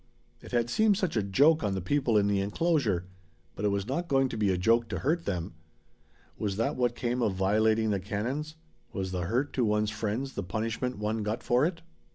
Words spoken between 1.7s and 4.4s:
the people in the enclosure. But it was not going to